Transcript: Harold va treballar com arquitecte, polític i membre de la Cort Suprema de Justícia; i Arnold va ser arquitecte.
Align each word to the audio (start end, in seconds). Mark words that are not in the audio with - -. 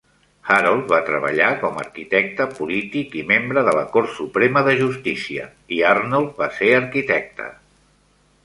Harold 0.53 0.85
va 0.91 0.99
treballar 1.09 1.49
com 1.63 1.75
arquitecte, 1.81 2.47
polític 2.61 3.17
i 3.19 3.23
membre 3.33 3.65
de 3.69 3.75
la 3.81 3.83
Cort 3.97 4.11
Suprema 4.15 4.65
de 4.69 4.73
Justícia; 4.83 5.47
i 5.79 5.83
Arnold 5.91 6.37
va 6.45 6.53
ser 6.61 6.73
arquitecte. 6.83 7.47